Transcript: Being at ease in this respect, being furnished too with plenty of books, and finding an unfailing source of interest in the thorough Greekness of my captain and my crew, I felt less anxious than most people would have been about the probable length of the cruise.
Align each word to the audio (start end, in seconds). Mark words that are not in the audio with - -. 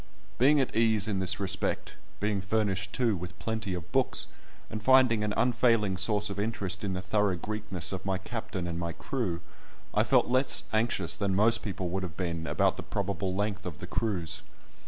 Being 0.39 0.59
at 0.59 0.75
ease 0.75 1.07
in 1.07 1.19
this 1.19 1.39
respect, 1.39 1.93
being 2.19 2.41
furnished 2.41 2.91
too 2.91 3.15
with 3.15 3.37
plenty 3.37 3.75
of 3.75 3.91
books, 3.91 4.29
and 4.67 4.81
finding 4.81 5.23
an 5.23 5.31
unfailing 5.37 5.95
source 5.95 6.31
of 6.31 6.39
interest 6.39 6.83
in 6.83 6.93
the 6.93 7.03
thorough 7.03 7.35
Greekness 7.37 7.93
of 7.93 8.03
my 8.03 8.17
captain 8.17 8.65
and 8.65 8.79
my 8.79 8.93
crew, 8.93 9.41
I 9.93 10.03
felt 10.03 10.25
less 10.25 10.63
anxious 10.73 11.15
than 11.15 11.35
most 11.35 11.61
people 11.61 11.89
would 11.89 12.01
have 12.01 12.17
been 12.17 12.47
about 12.47 12.77
the 12.77 12.81
probable 12.81 13.35
length 13.35 13.63
of 13.63 13.77
the 13.77 13.85
cruise. 13.85 14.41